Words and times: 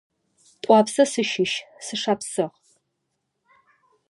T'uapse 0.61 1.03
sışış, 1.11 1.53
sışşapsığ. 1.85 2.47